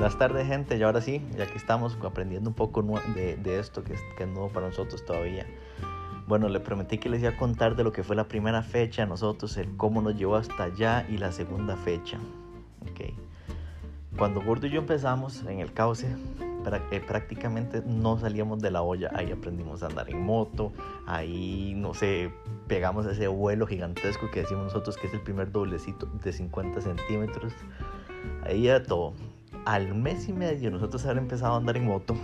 [0.00, 0.78] Buenas tardes, gente.
[0.78, 2.82] Y ahora sí, ya que estamos aprendiendo un poco
[3.14, 5.44] de, de esto que es, que es nuevo para nosotros todavía.
[6.26, 9.02] Bueno, le prometí que les iba a contar de lo que fue la primera fecha
[9.02, 12.18] a nosotros, el cómo nos llevó hasta allá y la segunda fecha.
[12.92, 13.14] Okay.
[14.16, 16.06] Cuando Gordo y yo empezamos en el cauce,
[16.92, 19.10] eh, prácticamente no salíamos de la olla.
[19.14, 20.72] Ahí aprendimos a andar en moto,
[21.06, 22.32] ahí, no sé,
[22.68, 27.52] pegamos ese vuelo gigantesco que decimos nosotros que es el primer doblecito de 50 centímetros.
[28.46, 29.12] Ahí era todo.
[29.64, 32.14] Al mes y medio nosotros haber empezado a andar en moto,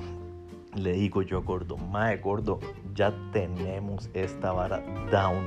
[0.75, 2.61] le digo yo, gordo, mae, gordo,
[2.95, 5.47] ya tenemos esta vara down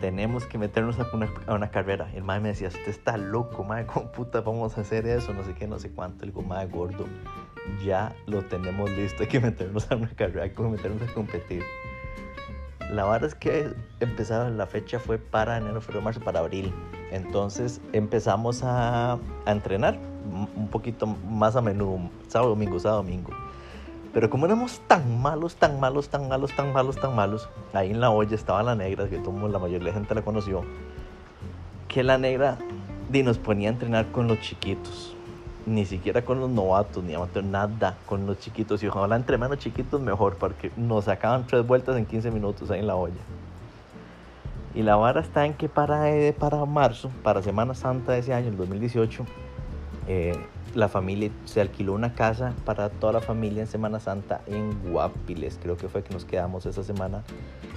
[0.00, 2.10] tenemos que meternos a una, a una carrera.
[2.14, 5.32] El mae me decía, usted está loco, mae, ¿cómo puta vamos a hacer eso?
[5.32, 6.24] No sé qué, no sé cuánto.
[6.24, 7.06] El mae, gordo,
[7.84, 11.62] ya lo tenemos listo, hay que meternos a una carrera, hay que meternos a competir.
[12.90, 16.72] La verdad es que empezaba, la fecha fue para enero, febrero, marzo, para abril.
[17.10, 19.98] Entonces empezamos a entrenar
[20.56, 23.30] un poquito más a menudo, sábado, domingo, sábado, domingo.
[24.16, 28.00] Pero como éramos tan malos, tan malos, tan malos, tan malos, tan malos, ahí en
[28.00, 30.62] la olla estaba la negra, que todo, la mayoría de la gente la conoció,
[31.86, 32.56] que la negra
[33.10, 35.14] di, nos ponía a entrenar con los chiquitos.
[35.66, 38.82] Ni siquiera con los novatos, ni amateur, nada con los chiquitos.
[38.82, 42.80] Y ojalá entre menos chiquitos mejor, porque nos sacaban tres vueltas en 15 minutos ahí
[42.80, 43.20] en la olla.
[44.74, 48.32] Y la vara está en que para, eh, para marzo, para Semana Santa de ese
[48.32, 49.26] año, el 2018,
[50.08, 50.36] eh,
[50.74, 55.58] la familia se alquiló una casa para toda la familia en Semana Santa en Guapiles,
[55.62, 57.24] creo que fue que nos quedamos esa semana.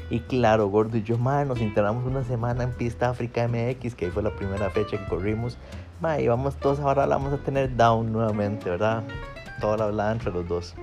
[0.10, 4.06] Y claro, Gordo y yo, madre, nos internamos una semana en Pista África MX, que
[4.06, 5.58] ahí fue la primera fecha que corrimos.
[6.18, 9.04] Y vamos todos ahora vamos a tener down nuevamente, ¿verdad?
[9.60, 10.76] Toda la hablada entre los dos.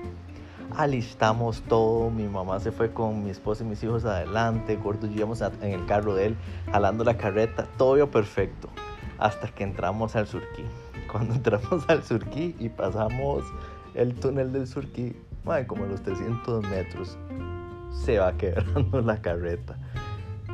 [0.75, 5.11] Alistamos todo, mi mamá se fue con mi esposa y mis hijos adelante, Gordo y
[5.11, 6.37] yo íbamos en el carro de él,
[6.71, 8.69] jalando la carreta, todo iba perfecto,
[9.17, 10.63] hasta que entramos al Surquí
[11.11, 13.43] cuando entramos al Surquí y pasamos
[13.95, 15.15] el túnel del Surquí,
[15.65, 17.17] como a los 300 metros,
[17.91, 19.77] se va quebrando la carreta.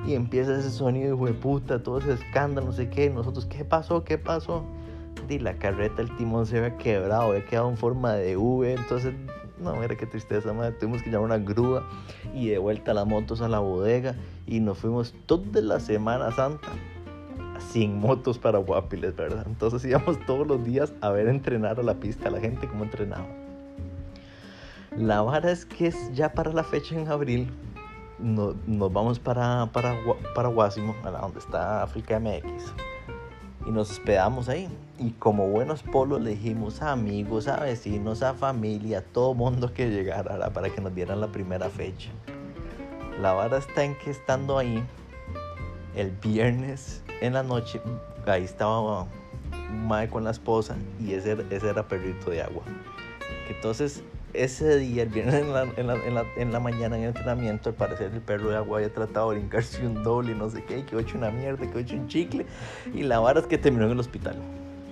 [0.05, 3.09] Y empieza ese sonido de puta, todo ese escándalo, no sé qué.
[3.09, 4.03] Nosotros, ¿qué pasó?
[4.03, 4.65] ¿Qué pasó?
[5.29, 8.73] Y la carreta, el timón se había quebrado, había quedado en forma de V.
[8.73, 9.13] Entonces,
[9.61, 10.73] no, mira qué tristeza, madre.
[10.73, 11.87] Tuvimos que llamar una grúa
[12.33, 14.15] y de vuelta las motos a la bodega.
[14.45, 16.67] Y nos fuimos toda la Semana Santa
[17.71, 19.45] sin motos para Guapiles, ¿verdad?
[19.47, 22.83] Entonces íbamos todos los días a ver entrenar a la pista a la gente como
[22.83, 23.27] entrenaba.
[24.97, 27.49] La vara es que es ya para la fecha en abril
[28.19, 29.97] nos vamos para, para,
[30.35, 32.73] para Guásimo, a donde está África MX,
[33.65, 34.69] y nos hospedamos ahí.
[34.99, 39.73] Y como buenos polos le dijimos a amigos, a vecinos, a familia, a todo mundo
[39.73, 42.11] que llegara para que nos dieran la primera fecha.
[43.19, 44.83] La vara está en que estando ahí,
[45.95, 47.81] el viernes en la noche,
[48.25, 49.07] ahí estaba
[49.71, 52.63] Mae con la esposa y ese, ese era perrito de agua.
[53.49, 54.03] Entonces,
[54.33, 57.09] ese día, el viernes en la, en, la, en, la, en la, mañana en el
[57.09, 60.63] entrenamiento, al parecer el perro de agua había tratado de brincarse un doble no sé
[60.63, 62.45] qué, que hecho una mierda, que hecho un chicle.
[62.93, 64.35] Y la vara es que terminó en el hospital.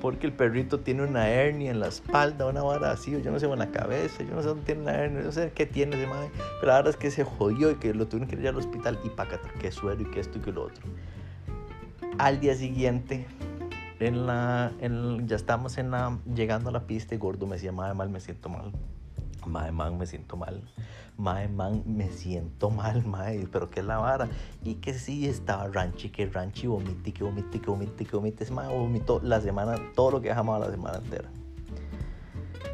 [0.01, 3.45] Porque el perrito tiene una hernia en la espalda, una vara así, yo no sé,
[3.45, 6.07] en la cabeza, yo no sé dónde tiene una hernia, no sé qué tiene ese
[6.07, 6.31] madre.
[6.59, 8.99] Pero la verdad es que se jodió y que lo tuvieron que ir al hospital
[9.03, 10.83] y pácata, que suero y que esto y que lo otro.
[12.17, 13.25] Al día siguiente,
[13.99, 14.71] en la,
[15.25, 18.19] ya estamos en la, llegando a la pista y Gordo me decía, madre mal, me
[18.19, 18.71] siento mal.
[19.45, 20.61] Madre man, me siento mal.
[21.17, 24.29] Madre man, me siento mal, madre, pero qué es la vara.
[24.63, 28.43] Y que sí, estaba ranchi, que ranchi, vomite, que vomite, que vomite, que vomite.
[28.43, 31.29] Es más, vomitó la semana, todo lo que dejamos la semana entera.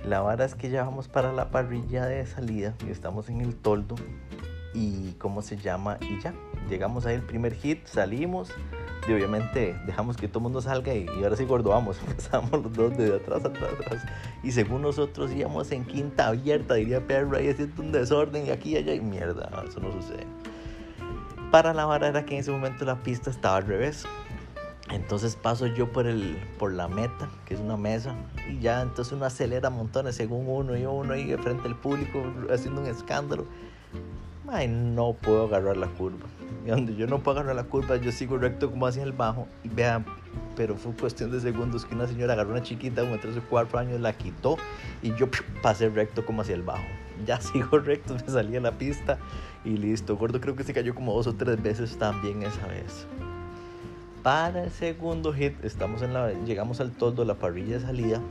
[0.06, 3.56] La vara es que ya vamos para la parrilla de salida y estamos en el
[3.56, 3.96] toldo.
[4.74, 6.34] Y cómo se llama, y ya,
[6.70, 8.52] llegamos ahí el primer hit, salimos
[9.08, 12.74] y obviamente dejamos que todo el mundo salga y, ahora sí gordo vamos, empezamos los
[12.74, 14.04] dos de atrás, atrás, atrás.
[14.44, 18.72] Y según nosotros íbamos en quinta abierta, diría perro, ahí haciendo un desorden y aquí
[18.72, 20.28] y allá y mierda, eso no sucede.
[21.52, 24.06] Para la vara era que en ese momento la pista estaba al revés.
[24.90, 28.16] Entonces paso yo por, el, por la meta, que es una mesa,
[28.50, 32.82] y ya entonces uno acelera montones según uno y uno ahí frente al público haciendo
[32.82, 33.46] un escándalo.
[34.48, 36.26] Ay, no puedo agarrar la curva
[36.76, 39.48] y yo no puedo la curva, yo sigo recto como hacia el bajo.
[39.64, 40.06] Y vean,
[40.56, 43.42] pero fue cuestión de segundos que una señora agarró una chiquita como de 3 o
[43.50, 44.58] 4 años, la quitó
[45.02, 45.30] y yo
[45.62, 46.84] pasé recto como hacia el bajo.
[47.26, 49.18] Ya sigo recto, me salí a la pista
[49.64, 50.18] y listo.
[50.18, 53.08] Gordo creo que se cayó como dos o tres veces también esa vez.
[54.22, 58.22] Para el segundo hit, estamos en la, llegamos al toldo, la parrilla de salida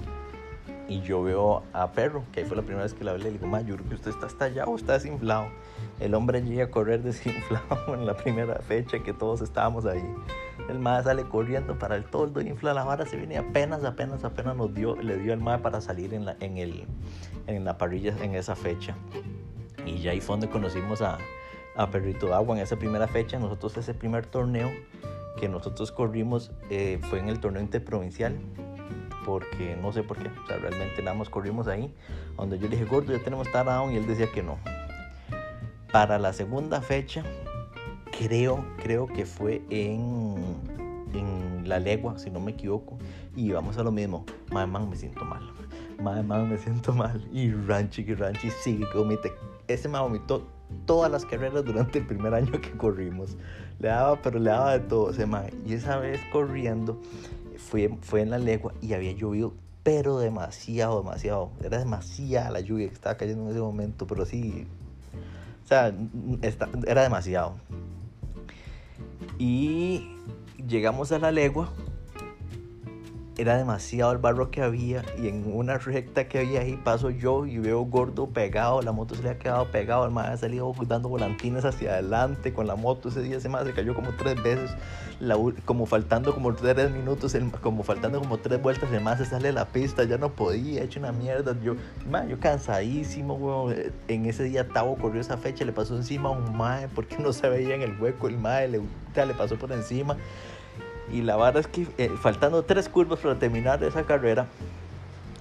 [0.89, 3.33] y yo veo a Perro, que ahí fue la primera vez que la hablé, le
[3.33, 5.49] digo, Mayor, que usted está hasta allá o está desinflado.
[5.99, 10.05] El hombre llega a correr desinflado en la primera fecha que todos estábamos ahí.
[10.69, 14.57] El mae sale corriendo para el toldo, infla la vara, se viene apenas, apenas, apenas
[14.57, 16.87] nos dio, le dio el mae para salir en la, en, el,
[17.47, 18.97] en la parrilla en esa fecha.
[19.85, 21.19] Y ya ahí fue donde conocimos a,
[21.77, 23.39] a Perrito Agua en esa primera fecha.
[23.39, 24.71] Nosotros ese primer torneo
[25.39, 28.37] que nosotros corrimos eh, fue en el torneo interprovincial
[29.27, 31.93] porque no sé por qué, o sea, realmente nada más corrimos ahí,
[32.37, 34.57] donde yo le dije, gordo, ya tenemos down y él decía que no.
[35.93, 37.25] Para la segunda fecha,
[38.17, 40.37] creo, creo que fue en,
[41.13, 42.99] en La Legua, si no me equivoco,
[43.35, 45.43] y vamos a lo mismo, mamá, me siento mal,
[46.01, 49.33] mamá, me siento mal, y Ranchi, y Ranchi sigue que vomite.
[49.67, 50.47] Ese me vomitó
[50.85, 53.37] todas las carreras durante el primer año que corrimos.
[53.81, 55.53] Le daba, pero le daba de todo ese mae.
[55.67, 57.01] Y esa vez corriendo,
[57.59, 61.51] fue, fue en la legua y había llovido, pero demasiado, demasiado.
[61.63, 64.67] Era demasiada la lluvia que estaba cayendo en ese momento, pero sí.
[65.65, 65.93] O sea,
[66.87, 67.57] era demasiado.
[69.39, 70.17] Y
[70.67, 71.73] llegamos a la legua
[73.39, 77.45] era demasiado el barro que había y en una recta que había ahí paso yo
[77.45, 80.73] y veo gordo pegado, la moto se le ha quedado pegado, el mae ha salido
[80.87, 84.75] dando volantines hacia adelante con la moto, ese día se me cayó como tres veces,
[85.67, 89.53] como faltando como tres minutos, como faltando como tres vueltas, el mae se sale de
[89.53, 91.75] la pista, ya no podía, hecho una mierda, yo,
[92.29, 93.71] yo cansadísimo,
[94.09, 97.35] en ese día Tavo corrió esa fecha, le pasó encima a un mae porque no
[97.35, 100.17] se veía en el hueco, el mae le, le pasó por encima
[101.13, 104.47] y la verdad es que eh, faltando tres curvas para terminar esa carrera,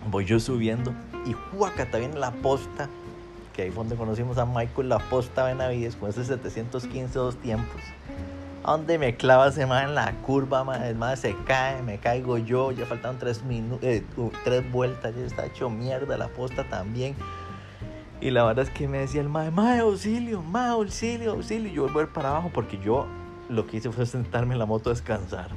[0.09, 0.93] voy yo subiendo
[1.25, 2.87] y juacata viene la posta,
[3.53, 7.81] que ahí fue donde conocimos a Michael, la posta Benavides con ese 715 dos tiempos.
[8.63, 12.85] Donde me clava ese en la curva, el man se cae, me caigo yo, ya
[12.87, 13.43] faltan tres,
[13.83, 14.03] eh,
[14.43, 17.15] tres vueltas, ya está hecho mierda la posta también.
[18.21, 21.69] Y la verdad es que me decía el mae, mae, auxilio, mae, auxilio, auxilio.
[21.69, 23.05] Y yo voy para abajo porque yo
[23.49, 25.49] lo que hice fue sentarme en la moto a descansar.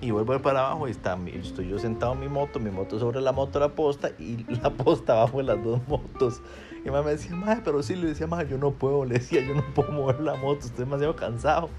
[0.00, 3.20] Y vuelvo para abajo y está, estoy yo sentado en mi moto, mi moto sobre
[3.20, 6.42] la moto la posta y la posta abajo de las dos motos.
[6.84, 9.40] Y mamá me decía, madre, pero sí, le decía, madre, yo no puedo, le decía,
[9.40, 11.70] yo no puedo mover la moto, estoy demasiado cansado.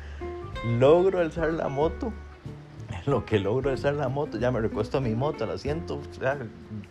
[0.80, 2.12] Logro alzar la moto
[3.08, 6.02] lo que logro es la moto, ya me recuesto a mi moto, la siento,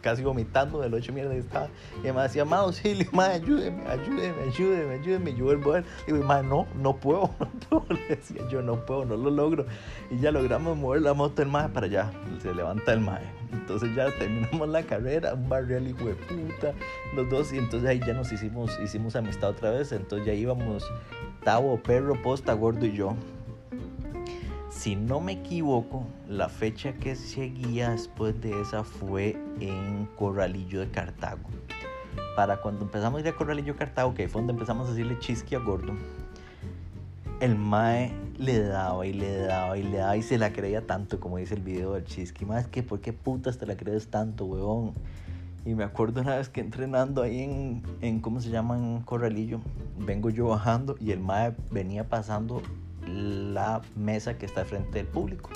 [0.01, 1.69] casi vomitando de lo hecho mierda que estaba.
[2.03, 5.35] Y me decía, ma, auxilio, ma, ayúdeme, ayúdeme, ayúdeme, ayúdeme.
[5.35, 7.31] Yo vuelvo a ver, digo, ma, no, no puedo,
[7.71, 7.87] no puedo.
[7.89, 9.67] Le decía, yo no puedo, no lo logro.
[10.11, 13.21] Y ya logramos mover la moto el ma para allá, se levanta el ma.
[13.53, 16.73] Entonces ya terminamos la carrera, un barrial hijo de puta,
[17.15, 19.93] los dos, y entonces ahí ya nos hicimos, hicimos amistad otra vez.
[19.93, 20.85] Entonces ya íbamos
[21.45, 23.15] Tavo, Perro, Posta, Gordo y yo
[24.85, 30.91] si no me equivoco, la fecha que seguía después de esa fue en Corralillo de
[30.91, 31.49] Cartago.
[32.37, 35.19] Para cuando empezamos a ir a Corralillo de Cartago, que fue donde empezamos a decirle
[35.21, 35.95] chisque a Gordo,
[37.41, 41.19] el Mae le daba y le daba y le daba y se la creía tanto,
[41.19, 42.45] como dice el video del chisque.
[42.45, 44.93] Más que, ¿por qué putas te la crees tanto, huevón?
[45.65, 48.77] Y me acuerdo una vez que entrenando ahí en, ¿cómo se llama?
[48.77, 49.63] En Corralillo,
[49.99, 52.61] vengo yo bajando y el Mae venía pasando
[53.15, 55.51] la mesa que está frente del público.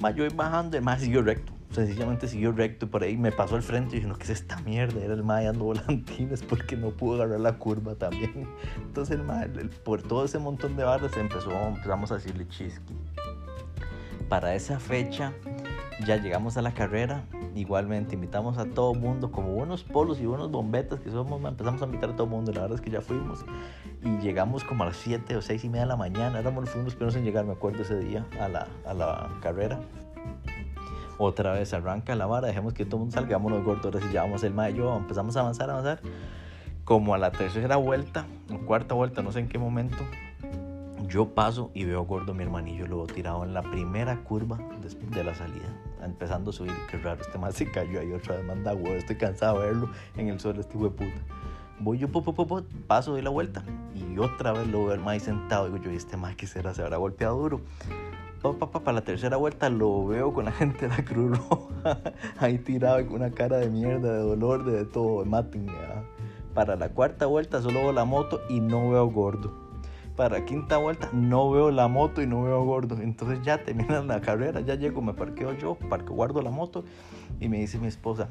[0.00, 1.52] Más yo iba bajando, el más siguió recto.
[1.70, 4.30] Sencillamente siguió recto y por ahí me pasó al frente y dije, no, ¿qué es
[4.30, 5.00] esta mierda?
[5.00, 8.46] Era el mae dando volantines porque no pudo agarrar la curva también.
[8.76, 9.48] Entonces el mae,
[9.84, 12.94] por todo ese montón de barras empezó, empezamos a decirle chisqui.
[14.28, 15.32] Para esa fecha
[16.06, 20.50] ya llegamos a la carrera igualmente invitamos a todo mundo, como unos polos y unos
[20.50, 22.52] bombetas que somos, empezamos a invitar a todo mundo.
[22.52, 23.44] La verdad es que ya fuimos
[24.02, 26.38] y llegamos como a las 7 o 6 y media de la mañana.
[26.38, 29.80] Éramos los primeros en llegar, me acuerdo ese día, a la, a la carrera.
[31.18, 34.42] Otra vez arranca la vara, dejemos que todo el mundo salga, vámonos gordos, y llevamos
[34.44, 36.00] el mayo, empezamos a avanzar, avanzar.
[36.84, 40.02] Como a la tercera vuelta, o cuarta vuelta, no sé en qué momento,
[41.12, 44.58] yo paso y veo gordo mi hermanillo, lo tirado en la primera curva
[45.10, 45.68] de la salida
[46.02, 46.72] empezando a subir.
[46.90, 48.96] Qué raro, este más se cayó ahí otra vez, manda huevo.
[48.96, 51.20] Estoy cansado de verlo en el suelo, este hijo de puta.
[51.80, 52.08] Voy yo,
[52.86, 53.62] paso, doy la vuelta.
[53.94, 55.66] Y otra vez lo veo el maíz sentado.
[55.66, 56.72] Digo yo, ¿y este más que será?
[56.72, 57.60] ¿Se habrá golpeado duro?
[58.40, 62.00] Para la tercera vuelta lo veo con la gente de la Cruz Roja
[62.38, 65.66] ahí tirado con una cara de mierda, de dolor, de, todo, maten.
[66.54, 69.61] Para la cuarta vuelta solo veo la moto y no veo gordo
[70.22, 72.96] para quinta vuelta no veo la moto y no veo gordo.
[73.02, 76.84] Entonces ya termina la carrera, ya llego, me parqueo yo, parqueo, guardo la moto
[77.40, 78.28] y me dice mi esposa,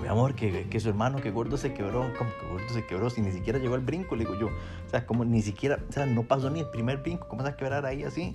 [0.00, 3.10] mi amor, que, que, su hermano, que gordo se quebró, como que gordo se quebró,
[3.10, 5.92] si ni siquiera llegó al brinco, le digo yo, o sea, como ni siquiera, o
[5.92, 8.34] sea, no pasó ni el primer brinco, ¿cómo se va a quebrar ahí así?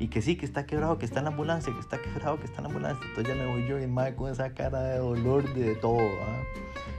[0.00, 2.46] Y que sí, que está quebrado, que está en la ambulancia, que está quebrado, que
[2.46, 3.06] está en la ambulancia.
[3.06, 6.00] Entonces ya me voy yo y el con esa cara de dolor de todo.
[6.00, 6.42] ¿ah?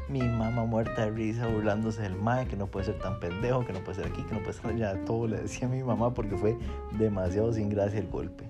[0.08, 3.74] Mi mamá muerta de risa, burlándose del mae, que no puede ser tan pendejo, que
[3.74, 5.04] no puede ser aquí, que no puede ser allá.
[5.04, 6.56] Todo le decía a mi mamá porque fue
[7.00, 8.48] demasiado sin gracia el golpe.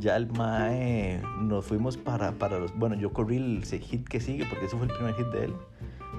[0.00, 2.76] ya el mae nos fuimos para, para los.
[2.76, 5.54] Bueno, yo corrí el hit que sigue porque ese fue el primer hit de él.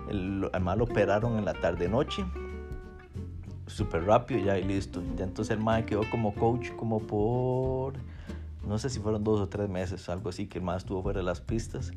[0.10, 2.24] El, mae lo operaron en la tarde-noche.
[3.68, 5.04] Súper rápido ya y listo.
[5.18, 7.94] Ya entonces el mae quedó como coach como por.
[8.66, 11.20] No sé si fueron dos o tres meses, algo así, que el mae estuvo fuera
[11.20, 11.92] de las pistas.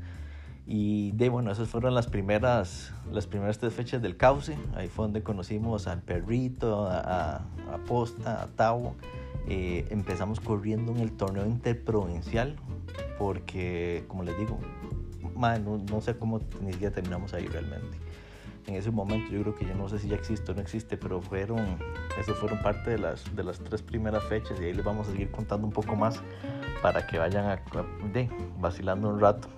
[0.66, 4.56] Y de bueno, esas fueron las primeras, las primeras tres fechas del cauce.
[4.74, 8.94] Ahí fue donde conocimos al perrito, a, a Posta, a Tavo.
[9.48, 12.56] Eh, empezamos corriendo en el torneo interprovincial
[13.18, 14.58] porque, como les digo,
[15.34, 17.98] man, no, no, sé cómo ni siquiera terminamos ahí realmente.
[18.66, 20.96] En ese momento yo creo que ya no sé si ya existe o no existe,
[20.96, 21.78] pero fueron,
[22.20, 25.10] eso fueron parte de las, de las tres primeras fechas y ahí les vamos a
[25.10, 26.22] seguir contando un poco más
[26.80, 27.60] para que vayan a,
[28.12, 29.48] de, vacilando un rato.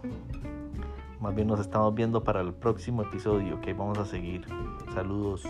[1.25, 4.45] Más bien nos estamos viendo para el próximo episodio, que vamos a seguir.
[4.93, 5.43] Saludos.